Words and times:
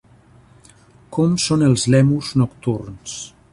Com 1.17 1.35
són 1.45 1.67
els 1.67 1.85
lèmurs 1.97 2.35
nocturns? 2.43 3.17